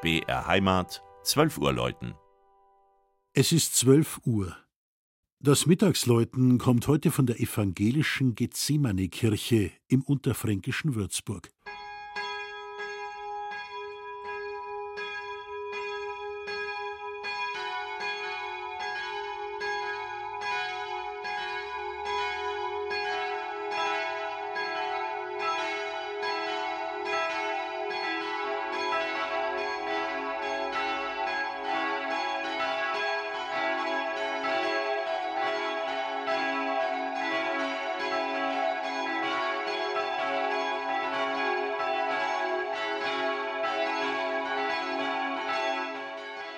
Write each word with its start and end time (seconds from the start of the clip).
BR 0.00 0.46
Heimat, 0.46 1.02
12 1.24 1.58
Uhr 1.58 1.72
läuten. 1.72 2.14
Es 3.32 3.50
ist 3.50 3.74
12 3.78 4.20
Uhr. 4.24 4.56
Das 5.40 5.66
Mittagsläuten 5.66 6.58
kommt 6.58 6.86
heute 6.86 7.10
von 7.10 7.26
der 7.26 7.40
evangelischen 7.40 8.36
Gethsemane-Kirche 8.36 9.72
im 9.88 10.02
unterfränkischen 10.02 10.94
Würzburg. 10.94 11.50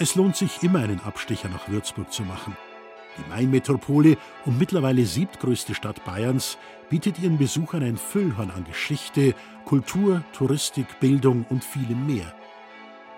Es 0.00 0.16
lohnt 0.16 0.34
sich 0.34 0.62
immer, 0.64 0.80
einen 0.80 0.98
Abstecher 1.00 1.48
nach 1.48 1.68
Würzburg 1.68 2.12
zu 2.12 2.24
machen. 2.24 2.56
Die 3.16 3.28
Mainmetropole 3.28 4.16
und 4.44 4.58
mittlerweile 4.58 5.06
siebtgrößte 5.06 5.72
Stadt 5.72 6.04
Bayerns 6.04 6.58
bietet 6.90 7.20
ihren 7.20 7.38
Besuchern 7.38 7.84
ein 7.84 7.96
Füllhorn 7.96 8.50
an 8.50 8.64
Geschichte, 8.64 9.34
Kultur, 9.64 10.24
Touristik, 10.32 10.98
Bildung 10.98 11.46
und 11.48 11.62
vielem 11.62 12.08
mehr. 12.08 12.34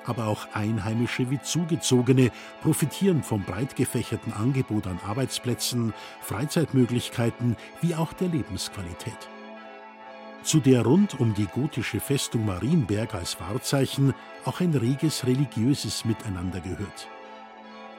Aber 0.04 0.26
auch 0.26 0.48
Einheimische 0.52 1.30
wie 1.30 1.40
Zugezogene 1.40 2.30
profitieren 2.60 3.22
vom 3.22 3.42
breit 3.42 3.74
gefächerten 3.74 4.34
Angebot 4.34 4.86
an 4.86 5.00
Arbeitsplätzen, 5.06 5.94
Freizeitmöglichkeiten 6.20 7.56
wie 7.80 7.94
auch 7.94 8.12
der 8.12 8.28
Lebensqualität 8.28 9.30
zu 10.46 10.60
der 10.60 10.82
rund 10.82 11.18
um 11.18 11.34
die 11.34 11.46
gotische 11.46 11.98
Festung 11.98 12.46
Marienberg 12.46 13.14
als 13.14 13.40
Wahrzeichen 13.40 14.14
auch 14.44 14.60
ein 14.60 14.74
reges 14.74 15.26
religiöses 15.26 16.04
Miteinander 16.04 16.60
gehört. 16.60 17.08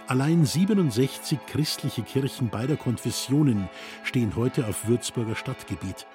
Allein 0.08 0.46
67 0.46 1.40
christliche 1.46 2.04
Kirchen 2.04 2.48
beider 2.48 2.78
Konfessionen 2.78 3.68
stehen 4.04 4.38
heute 4.38 4.66
auf 4.66 4.88
Würzburger 4.88 5.36
Stadtgebiet. 5.36 6.08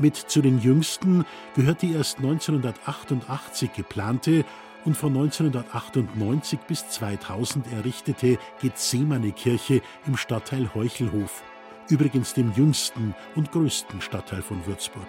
Mit 0.00 0.16
zu 0.16 0.42
den 0.42 0.60
jüngsten 0.60 1.24
gehört 1.54 1.82
die 1.82 1.92
erst 1.92 2.18
1988 2.18 3.72
geplante 3.74 4.44
und 4.84 4.96
von 4.96 5.16
1998 5.16 6.58
bis 6.66 6.88
2000 6.88 7.72
errichtete 7.72 8.38
Gethsemane-Kirche 8.60 9.82
im 10.04 10.16
Stadtteil 10.16 10.74
Heuchelhof, 10.74 11.44
übrigens 11.88 12.34
dem 12.34 12.52
jüngsten 12.54 13.14
und 13.36 13.52
größten 13.52 14.00
Stadtteil 14.00 14.42
von 14.42 14.66
Würzburg. 14.66 15.06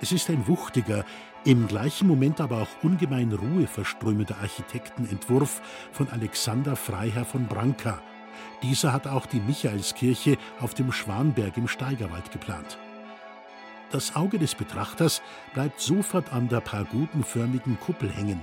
Es 0.00 0.12
ist 0.12 0.30
ein 0.30 0.46
wuchtiger, 0.46 1.04
im 1.44 1.66
gleichen 1.66 2.06
Moment 2.06 2.40
aber 2.40 2.62
auch 2.62 2.84
ungemein 2.84 3.32
ruheverströmender 3.32 4.36
Architektenentwurf 4.38 5.60
von 5.92 6.08
Alexander 6.10 6.76
Freiherr 6.76 7.24
von 7.24 7.46
Branca. 7.46 8.00
Dieser 8.62 8.92
hat 8.92 9.08
auch 9.08 9.26
die 9.26 9.40
Michaelskirche 9.40 10.36
auf 10.60 10.74
dem 10.74 10.92
Schwanberg 10.92 11.56
im 11.56 11.66
Steigerwald 11.66 12.30
geplant. 12.30 12.78
Das 13.90 14.14
Auge 14.14 14.38
des 14.38 14.54
Betrachters 14.54 15.22
bleibt 15.54 15.80
sofort 15.80 16.32
an 16.32 16.48
der 16.48 16.60
pagodenförmigen 16.60 17.80
Kuppel 17.80 18.10
hängen. 18.10 18.40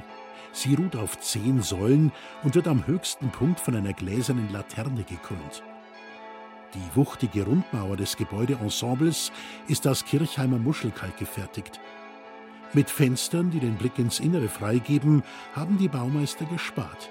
Sie 0.52 0.74
ruht 0.74 0.96
auf 0.96 1.20
zehn 1.20 1.62
Säulen 1.62 2.12
und 2.44 2.56
wird 2.56 2.68
am 2.68 2.88
höchsten 2.88 3.30
Punkt 3.30 3.60
von 3.60 3.76
einer 3.76 3.94
gläsernen 3.94 4.52
Laterne 4.52 5.04
gekrönt. 5.04 5.64
Die 6.76 6.96
wuchtige 6.96 7.46
Rundmauer 7.46 7.96
des 7.96 8.18
Gebäudeensembles 8.18 9.32
ist 9.68 9.88
aus 9.88 10.04
Kirchheimer 10.04 10.60
Muschelkalk 10.60 11.18
gefertigt. 11.18 11.80
Mit 12.74 12.90
Fenstern, 12.90 13.50
die 13.52 13.60
den 13.60 13.76
Blick 13.76 13.98
ins 13.98 14.20
Innere 14.20 14.50
freigeben, 14.50 15.24
haben 15.56 15.78
die 15.78 15.88
Baumeister 15.88 16.46
gespart. 16.46 17.10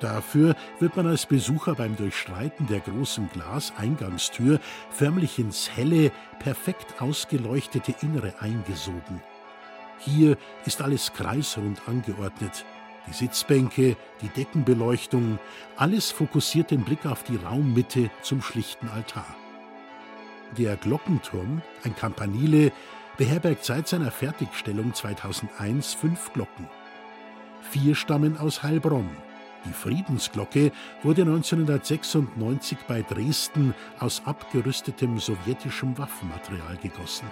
Dafür 0.00 0.56
wird 0.80 0.96
man 0.96 1.06
als 1.06 1.26
Besucher 1.26 1.74
beim 1.74 1.96
Durchschreiten 1.96 2.66
der 2.66 2.80
großen 2.80 3.28
Glaseingangstür 3.30 4.58
förmlich 4.90 5.38
ins 5.38 5.70
helle, 5.70 6.10
perfekt 6.38 7.00
ausgeleuchtete 7.00 7.94
Innere 8.00 8.34
eingesogen. 8.40 9.22
Hier 9.98 10.36
ist 10.64 10.80
alles 10.80 11.12
kreisrund 11.12 11.82
angeordnet. 11.86 12.64
Die 13.06 13.12
Sitzbänke, 13.12 13.96
die 14.22 14.28
Deckenbeleuchtung, 14.28 15.38
alles 15.76 16.10
fokussiert 16.10 16.70
den 16.70 16.84
Blick 16.84 17.04
auf 17.04 17.22
die 17.22 17.36
Raummitte 17.36 18.10
zum 18.22 18.40
schlichten 18.40 18.88
Altar. 18.88 19.36
Der 20.56 20.76
Glockenturm, 20.76 21.62
ein 21.82 21.94
Campanile, 21.94 22.72
beherbergt 23.16 23.64
seit 23.64 23.88
seiner 23.88 24.10
Fertigstellung 24.10 24.94
2001 24.94 25.94
fünf 25.94 26.32
Glocken. 26.32 26.68
Vier 27.60 27.94
stammen 27.94 28.38
aus 28.38 28.62
Heilbronn. 28.62 29.10
Die 29.66 29.72
Friedensglocke 29.72 30.72
wurde 31.02 31.22
1996 31.22 32.78
bei 32.86 33.02
Dresden 33.02 33.74
aus 33.98 34.22
abgerüstetem 34.26 35.18
sowjetischem 35.18 35.96
Waffenmaterial 35.96 36.76
gegossen. 36.76 37.26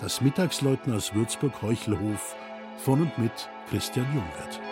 Das 0.00 0.20
Mittagsläuten 0.20 0.92
aus 0.94 1.14
Würzburg-Heuchelhof 1.14 2.36
von 2.78 3.02
und 3.02 3.18
mit 3.18 3.48
Christian 3.68 4.06
Jungwirth. 4.14 4.65